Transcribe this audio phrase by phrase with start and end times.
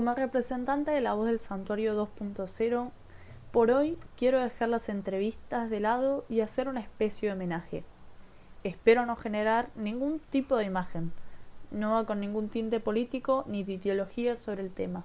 [0.00, 2.90] Como representante de la voz del Santuario 2.0,
[3.52, 7.84] por hoy quiero dejar las entrevistas de lado y hacer una especie de homenaje.
[8.64, 11.12] Espero no generar ningún tipo de imagen,
[11.70, 15.04] no va con ningún tinte político ni de ideología sobre el tema.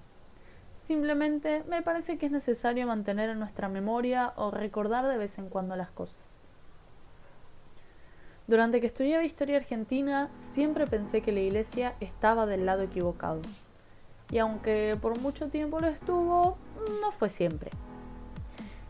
[0.77, 5.49] Simplemente me parece que es necesario mantener en nuestra memoria o recordar de vez en
[5.49, 6.47] cuando las cosas.
[8.47, 13.41] Durante que estudiaba historia argentina, siempre pensé que la iglesia estaba del lado equivocado.
[14.31, 16.57] Y aunque por mucho tiempo lo estuvo,
[17.01, 17.71] no fue siempre.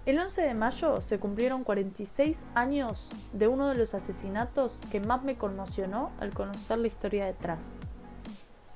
[0.06, 5.24] El 11 de mayo se cumplieron 46 años de uno de los asesinatos que más
[5.24, 7.72] me conmocionó al conocer la historia detrás.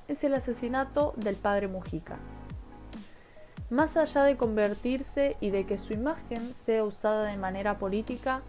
[0.08, 2.16] Es el asesinato del padre Mujica.
[3.70, 8.42] Más allá de convertirse y de que su imagen sea usada de manera política,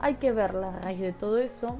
[0.00, 1.76] hay que ver la raíz de todo eso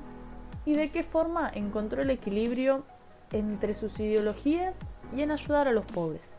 [0.64, 2.84] y de qué forma encontró el equilibrio
[3.32, 4.76] entre sus ideologías
[5.16, 6.38] y en ayudar a los pobres.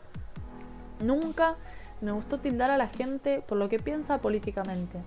[1.00, 1.56] Nunca
[2.00, 4.98] me gustó tildar a la gente por lo que piensa políticamente.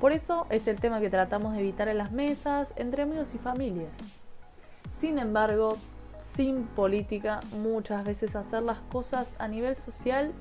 [0.00, 3.38] Por eso es el tema que tratamos de evitar en las mesas, entre amigos y
[3.38, 3.90] familias.
[4.98, 5.78] Sin embargo,
[6.34, 10.32] sin política, muchas veces hacer las cosas a nivel social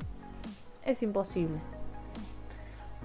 [0.84, 1.58] es imposible.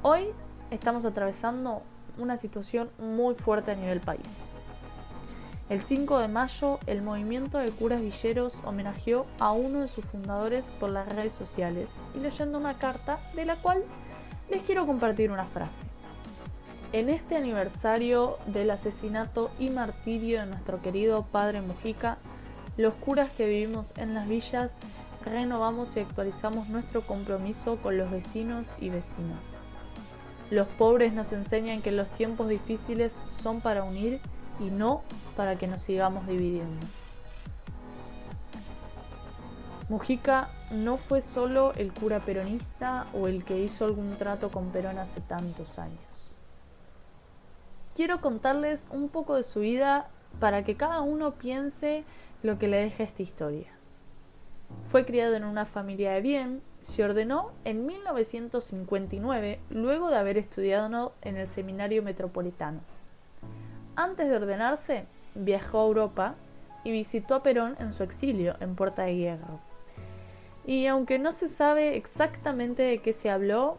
[0.03, 0.27] Hoy
[0.71, 1.83] estamos atravesando
[2.19, 4.27] una situación muy fuerte a nivel país.
[5.71, 10.73] El 5 de mayo, el movimiento de curas villeros homenajeó a uno de sus fundadores
[10.81, 13.85] por las redes sociales y leyendo una carta de la cual
[14.51, 15.79] les quiero compartir una frase.
[16.93, 22.19] En este aniversario del asesinato y martirio de nuestro querido padre Mujica,
[22.77, 24.75] los curas que vivimos en las villas
[25.25, 29.45] renovamos y actualizamos nuestro compromiso con los vecinos y vecinas.
[30.51, 34.21] Los pobres nos enseñan que los tiempos difíciles son para unir
[34.61, 35.03] y no
[35.37, 36.87] para que nos sigamos dividiendo.
[39.89, 44.99] Mujica no fue solo el cura peronista o el que hizo algún trato con Perón
[44.99, 45.99] hace tantos años.
[47.97, 52.05] Quiero contarles un poco de su vida para que cada uno piense
[52.45, 53.67] lo que le deja esta historia.
[54.91, 61.15] Fue criado en una familia de bien, se ordenó en 1959 luego de haber estudiado
[61.23, 62.81] en el Seminario Metropolitano.
[63.97, 66.35] Antes de ordenarse, viajó a Europa
[66.85, 69.61] y visitó a Perón en su exilio en Puerta de Hierro.
[70.67, 73.79] Y aunque no se sabe exactamente de qué se habló,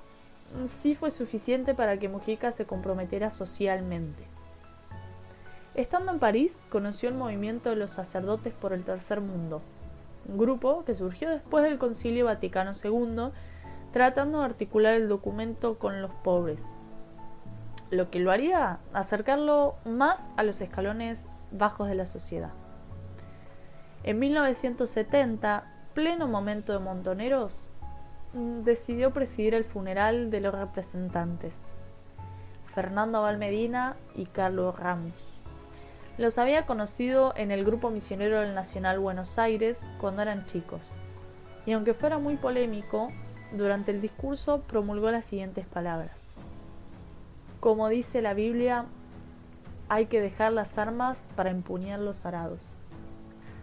[0.67, 4.23] sí fue suficiente para que Mujica se comprometiera socialmente.
[5.73, 9.61] Estando en París, conoció el movimiento de los sacerdotes por el tercer mundo,
[10.27, 13.31] un grupo que surgió después del Concilio Vaticano II,
[13.93, 16.61] tratando de articular el documento con los pobres,
[17.91, 22.51] lo que lo haría acercarlo más a los escalones bajos de la sociedad.
[24.03, 27.69] En 1970, pleno momento de Montoneros,
[28.33, 31.53] mm, decidió presidir el funeral de los representantes,
[32.73, 35.13] Fernando Valmedina y Carlos Ramos.
[36.17, 41.01] Los había conocido en el grupo misionero del Nacional Buenos Aires cuando eran chicos.
[41.65, 43.09] Y aunque fuera muy polémico,
[43.51, 46.20] durante el discurso promulgó las siguientes palabras.
[47.61, 48.85] Como dice la Biblia,
[49.87, 52.75] hay que dejar las armas para empuñar los arados.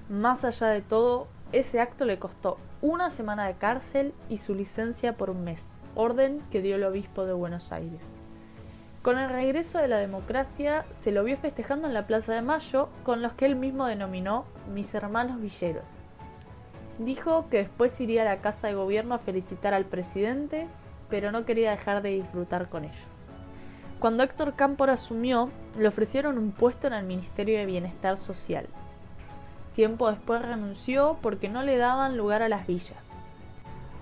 [0.09, 5.17] Más allá de todo, ese acto le costó una semana de cárcel y su licencia
[5.17, 5.65] por un mes,
[5.97, 8.03] orden que dio el obispo de Buenos Aires.
[9.03, 12.91] Con el regreso de la democracia se lo vio festejando en la Plaza de Mayo
[13.03, 16.03] con los que él mismo denominó mis hermanos villeros.
[17.01, 20.69] Dijo que después iría a la Casa de Gobierno a felicitar al presidente,
[21.11, 23.28] pero no quería dejar de disfrutar con ellos.
[23.99, 28.67] Cuando Héctor Cámpora asumió, le ofrecieron un puesto en el Ministerio de Bienestar Social.
[29.75, 33.05] Tiempo después renunció porque no le daban lugar a las villas.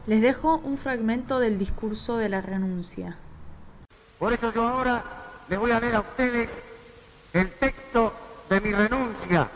[0.06, 3.16] Les dejo un fragmento del discurso de la renuncia.
[4.18, 5.02] Por eso yo ahora
[5.48, 6.48] les voy a leer a ustedes
[7.32, 8.12] el texto
[8.50, 9.48] de mi renuncia,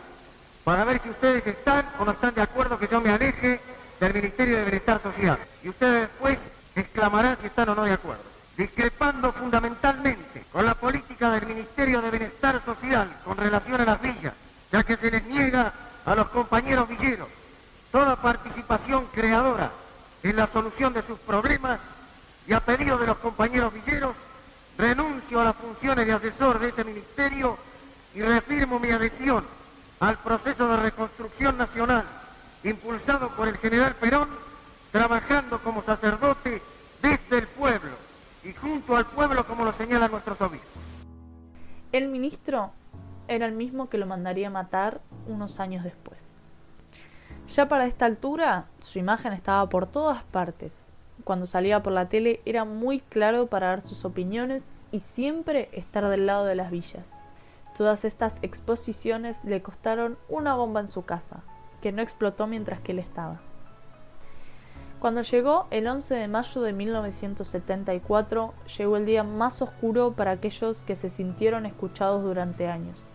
[0.64, 3.60] para ver si ustedes están o no están de acuerdo que yo me aleje
[4.00, 5.38] del Ministerio de Bienestar Social.
[5.62, 6.38] Y ustedes después
[6.74, 8.22] exclamarán si están o no de acuerdo.
[8.56, 10.29] Discrepando fundamentalmente
[10.60, 14.34] con la política del Ministerio de Bienestar Social con relación a las villas,
[14.70, 15.72] ya que se les niega
[16.04, 17.28] a los compañeros villeros.
[17.90, 19.70] Toda participación creadora
[20.22, 21.80] en la solución de sus problemas
[22.46, 24.14] y a pedido de los compañeros villeros
[24.76, 27.56] renuncio a las funciones de asesor de este ministerio
[28.14, 29.46] y reafirmo mi adhesión
[30.00, 32.04] al proceso de reconstrucción nacional
[32.64, 34.28] impulsado por el general Perón,
[34.92, 36.19] trabajando como sacerdote
[43.46, 46.34] el mismo que lo mandaría matar unos años después.
[47.48, 50.92] Ya para esta altura, su imagen estaba por todas partes.
[51.24, 56.08] Cuando salía por la tele era muy claro para dar sus opiniones y siempre estar
[56.08, 57.20] del lado de las villas.
[57.76, 61.42] Todas estas exposiciones le costaron una bomba en su casa,
[61.80, 63.40] que no explotó mientras que él estaba.
[65.00, 70.82] Cuando llegó el 11 de mayo de 1974, llegó el día más oscuro para aquellos
[70.84, 73.14] que se sintieron escuchados durante años.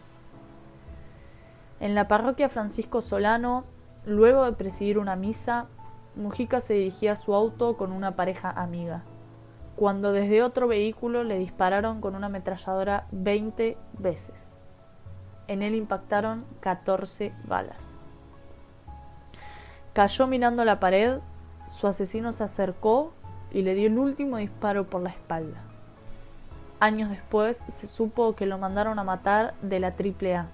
[1.80, 3.66] En la parroquia Francisco Solano,
[4.06, 5.68] luego de presidir una misa,
[6.16, 9.04] Mujica se dirigía a su auto con una pareja amiga,
[9.76, 14.58] cuando desde otro vehículo le dispararon con una ametralladora 20 veces.
[15.48, 18.00] En él impactaron 14 balas.
[19.94, 21.20] Cayó mirando la pared
[21.68, 23.14] su asesino se acercó
[23.52, 25.62] y le dio el último disparo por la espalda.
[26.80, 30.48] Años después se supo que lo mandaron a matar de la AAA.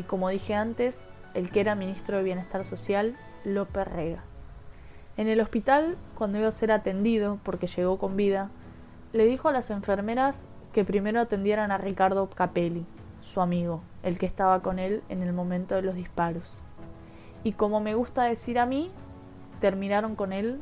[0.00, 0.98] Y como dije antes,
[1.34, 4.22] el que era ministro de Bienestar Social, López Rega.
[5.18, 8.48] En el hospital, cuando iba a ser atendido, porque llegó con vida,
[9.12, 12.86] le dijo a las enfermeras que primero atendieran a Ricardo Capelli,
[13.20, 16.54] su amigo, el que estaba con él en el momento de los disparos.
[17.44, 18.90] Y como me gusta decir a mí,
[19.60, 20.60] terminaron con él,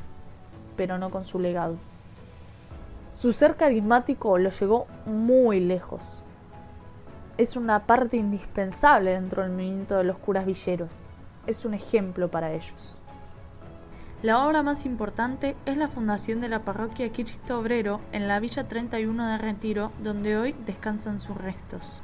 [0.77, 1.77] pero no con su legado.
[3.13, 6.25] Su ser carismático lo llegó muy lejos.
[7.39, 10.91] Es una parte indispensable dentro del movimiento de los curas villeros.
[11.47, 13.01] Es un ejemplo para ellos.
[14.23, 18.67] La obra más importante es la fundación de la parroquia Cristo Obrero en la Villa
[18.67, 22.03] 31 de Retiro, donde hoy descansan sus restos.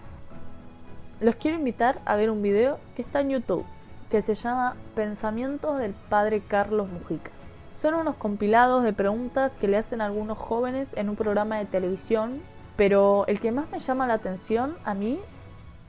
[1.20, 3.66] Los quiero invitar a ver un video que está en YouTube
[4.10, 7.32] que se llama Pensamientos del Padre Carlos Mujica.
[7.70, 12.40] Son unos compilados de preguntas que le hacen algunos jóvenes en un programa de televisión,
[12.76, 15.19] pero el que más me llama la atención a mí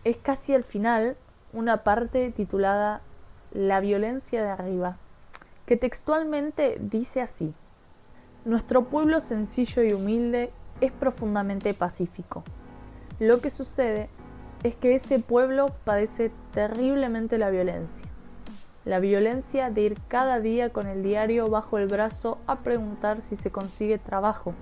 [0.04, 1.18] es casi al final
[1.54, 3.02] una parte titulada
[3.52, 4.98] La violencia de arriba,
[5.66, 7.54] que textualmente dice así.
[8.44, 10.52] Nuestro pueblo sencillo y humilde
[10.82, 12.44] es profundamente pacífico.
[13.20, 14.10] Lo que sucede
[14.64, 18.06] es que ese pueblo padece terriblemente la violencia
[18.86, 23.36] la violencia de ir cada día con el diario bajo el brazo a preguntar si
[23.36, 24.54] se consigue trabajo.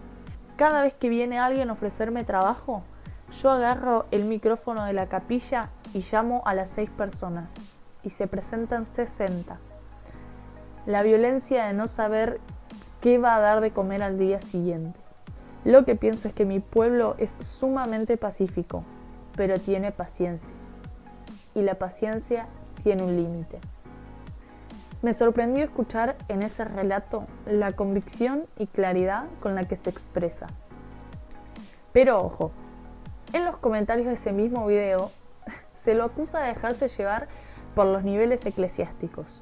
[0.56, 2.84] Cada vez que viene alguien a ofrecerme trabajo,
[3.42, 7.52] yo agarro el micrófono de la capilla y llamo a las seis personas,
[8.04, 9.58] y se presentan 60.
[10.86, 12.40] La violencia de no saber
[13.02, 15.00] qué va a dar de comer al día siguiente.
[15.64, 18.84] Lo que pienso es que mi pueblo es sumamente pacífico,
[19.36, 20.56] pero tiene paciencia.
[21.56, 22.48] Y la paciencia
[22.84, 23.60] tiene un límite.
[25.04, 30.48] Me sorprendió escuchar en ese relato la convicción y claridad con la que se expresa.
[31.92, 32.54] Pero ojo,
[33.34, 35.12] en los comentarios de ese mismo video
[35.74, 37.28] se lo acusa de dejarse llevar
[37.76, 39.42] por los niveles eclesiásticos.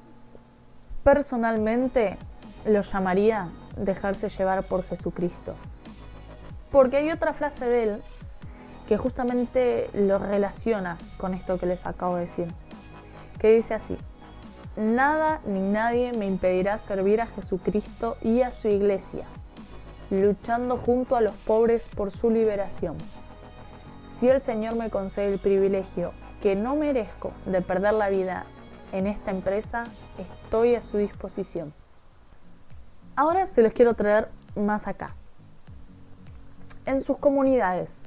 [1.03, 2.17] Personalmente
[2.65, 5.53] lo llamaría dejarse llevar por Jesucristo.
[6.71, 8.01] Porque hay otra frase de él
[8.87, 12.47] que justamente lo relaciona con esto que les acabo de decir,
[13.37, 13.95] que dice así,
[14.75, 19.25] Nada ni nadie me impedirá servir a Jesucristo y a su iglesia,
[20.09, 22.95] luchando junto a los pobres por su liberación.
[24.03, 28.45] Si el Señor me concede el privilegio que no merezco de perder la vida
[28.93, 29.83] en esta empresa,
[30.17, 31.73] estoy a su disposición.
[33.15, 35.15] Ahora se los quiero traer más acá.
[36.85, 38.05] En sus comunidades,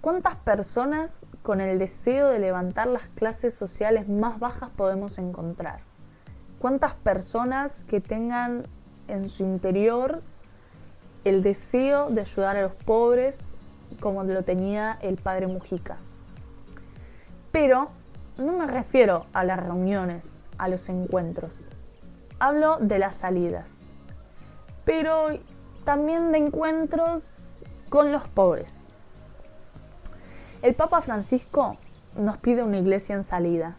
[0.00, 5.80] ¿Cuántas personas con el deseo de levantar las clases sociales más bajas podemos encontrar?
[6.58, 8.64] ¿Cuántas personas que tengan
[9.08, 10.22] en su interior
[11.24, 13.38] el deseo de ayudar a los pobres
[14.00, 15.96] como lo tenía el padre Mujica?
[17.50, 17.90] Pero
[18.36, 21.68] no me refiero a las reuniones, a los encuentros.
[22.38, 23.72] Hablo de las salidas,
[24.84, 25.26] pero
[25.84, 28.79] también de encuentros con los pobres
[30.62, 31.78] el Papa Francisco
[32.16, 33.76] nos pide una iglesia en salida,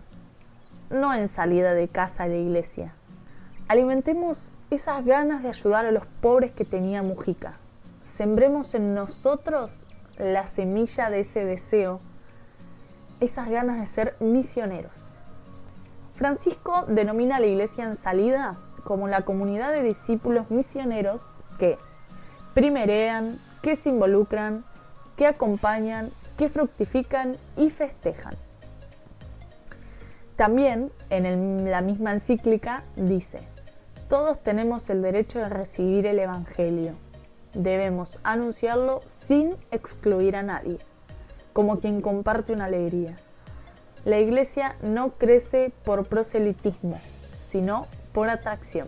[0.90, 2.94] no en salida de casa de iglesia.
[3.68, 7.54] Alimentemos esas ganas de ayudar a los pobres que tenía Mujica.
[8.04, 9.86] Sembremos en nosotros
[10.18, 12.00] la semilla de ese deseo,
[13.20, 15.18] esas ganas de ser misioneros.
[16.16, 21.22] Francisco denomina a la iglesia en salida como la comunidad de discípulos misioneros
[21.60, 21.78] que
[22.56, 24.66] primerean, que se involucran,
[25.16, 26.10] que acompañan
[26.42, 28.34] que fructifican y festejan.
[30.36, 33.42] También en la misma encíclica dice,
[34.10, 36.94] todos tenemos el derecho de recibir el Evangelio.
[37.54, 40.80] Debemos anunciarlo sin excluir a nadie,
[41.54, 43.18] como quien comparte una alegría.
[44.04, 47.00] La iglesia no crece por proselitismo,
[47.40, 48.88] sino por atracción.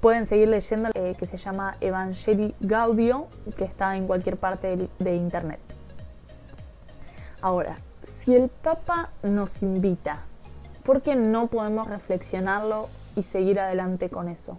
[0.00, 4.88] Pueden seguir leyendo eh, que se llama Evangelii Gaudio, que está en cualquier parte de,
[4.98, 5.67] de internet.
[7.40, 10.24] Ahora, si el Papa nos invita,
[10.84, 14.58] ¿por qué no podemos reflexionarlo y seguir adelante con eso?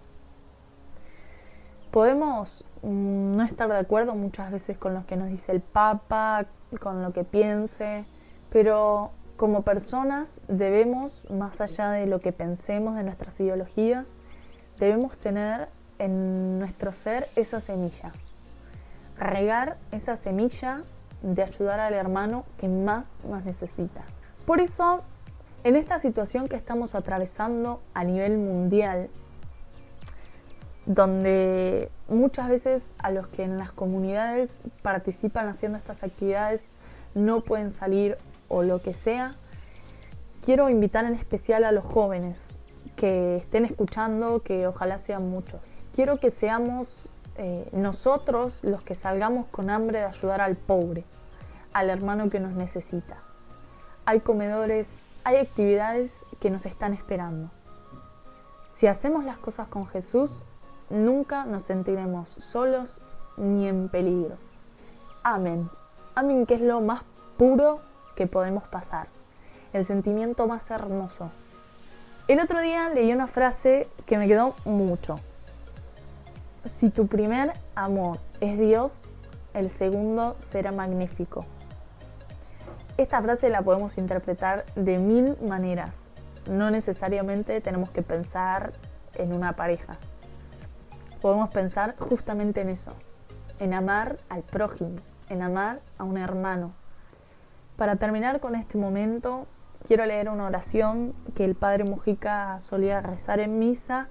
[1.90, 6.46] Podemos mm, no estar de acuerdo muchas veces con lo que nos dice el Papa,
[6.80, 8.04] con lo que piense,
[8.50, 14.14] pero como personas debemos, más allá de lo que pensemos, de nuestras ideologías,
[14.78, 15.68] debemos tener
[15.98, 18.12] en nuestro ser esa semilla.
[19.18, 20.82] Regar esa semilla
[21.22, 24.02] de ayudar al hermano que más nos necesita.
[24.46, 25.02] Por eso,
[25.64, 29.08] en esta situación que estamos atravesando a nivel mundial,
[30.86, 36.68] donde muchas veces a los que en las comunidades participan haciendo estas actividades
[37.14, 38.16] no pueden salir
[38.48, 39.34] o lo que sea,
[40.44, 42.56] quiero invitar en especial a los jóvenes
[42.96, 45.60] que estén escuchando, que ojalá sean muchos.
[45.94, 47.08] Quiero que seamos
[47.42, 51.06] eh, nosotros los que salgamos con hambre de ayudar al pobre,
[51.72, 53.16] al hermano que nos necesita.
[54.04, 54.90] Hay comedores,
[55.24, 57.50] hay actividades que nos están esperando.
[58.76, 60.30] Si hacemos las cosas con Jesús,
[60.90, 63.00] nunca nos sentiremos solos
[63.38, 64.36] ni en peligro.
[65.22, 65.70] Amén.
[66.14, 67.04] Amén, que es lo más
[67.38, 67.80] puro
[68.16, 69.08] que podemos pasar,
[69.72, 71.30] el sentimiento más hermoso.
[72.28, 75.20] El otro día leí una frase que me quedó mucho.
[76.66, 79.04] Si tu primer amor es Dios,
[79.54, 81.44] el segundo será magnífico.
[82.96, 86.10] Esta frase la podemos interpretar de mil maneras.
[86.50, 88.72] No necesariamente tenemos que pensar
[89.14, 89.98] en una pareja
[91.20, 92.92] podemos pensar justamente en eso,
[93.58, 94.96] en amar al prójimo,
[95.28, 96.72] en amar a un hermano.
[97.76, 99.46] Para terminar con este momento,
[99.86, 104.08] quiero leer una oración que el padre Mujica solía rezar en misa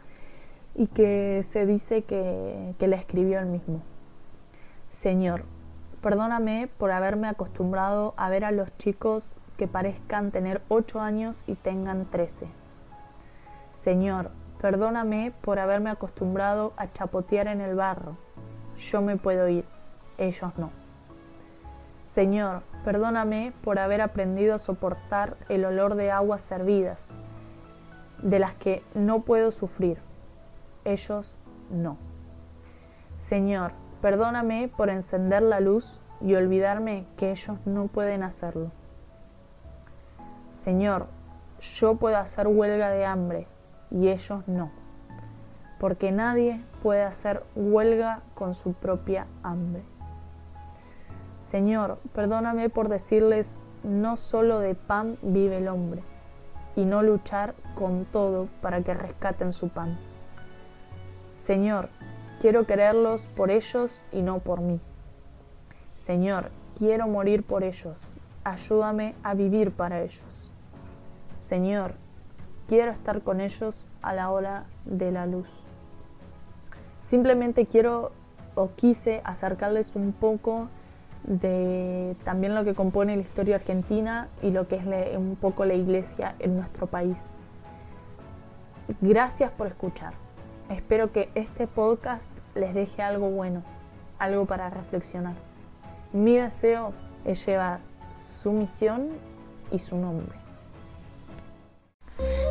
[0.79, 3.83] y que se dice que, que la escribió él mismo.
[4.89, 5.43] Señor,
[6.01, 11.53] perdóname por haberme acostumbrado a ver a los chicos que parezcan tener 8 años y
[11.53, 12.47] tengan 13.
[13.73, 14.31] Señor,
[14.61, 18.17] Perdóname por haberme acostumbrado a chapotear en el barro.
[18.77, 19.63] Yo me puedo ir,
[20.17, 20.71] ellos no.
[22.03, 27.07] Señor, perdóname por haber aprendido a soportar el olor de aguas servidas,
[28.21, 29.99] de las que no puedo sufrir.
[30.85, 31.37] Ellos
[31.69, 31.97] no.
[33.17, 38.71] Señor, perdóname por encender la luz y olvidarme que ellos no pueden hacerlo.
[40.51, 41.07] Señor,
[41.61, 43.47] yo puedo hacer huelga de hambre,
[43.91, 44.71] y ellos no,
[45.79, 49.83] porque nadie puede hacer huelga con su propia hambre.
[51.37, 56.03] Señor, perdóname por decirles, no solo de pan vive el hombre,
[56.75, 59.97] y no luchar con todo para que rescaten su pan.
[61.49, 61.89] Señor,
[62.39, 64.79] quiero quererlos por ellos y no por mí.
[65.95, 68.03] Señor, quiero morir por ellos,
[68.43, 70.51] ayúdame a vivir para ellos.
[71.39, 71.95] Señor,
[72.67, 75.49] quiero estar con ellos a la hora de la luz.
[77.01, 78.11] Simplemente quiero
[78.53, 80.67] o quise acercarles un poco
[81.23, 85.73] de también lo que compone la historia argentina y lo que es un poco la
[85.73, 87.39] iglesia en nuestro país.
[89.01, 90.28] Gracias por escuchar.
[90.69, 93.63] Espero que este podcast les deje algo bueno,
[94.19, 95.33] algo para reflexionar.
[96.13, 96.93] Mi deseo
[97.25, 97.79] es llevar
[98.13, 99.09] su misión
[99.71, 100.37] y su nombre.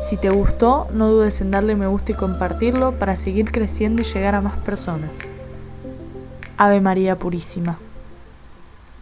[0.03, 4.05] Si te gustó, no dudes en darle me gusta y compartirlo para seguir creciendo y
[4.05, 5.11] llegar a más personas.
[6.57, 7.77] Ave María Purísima.